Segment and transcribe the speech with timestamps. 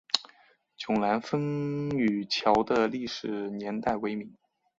[0.79, 4.35] 迥澜风雨桥的历史年代为明。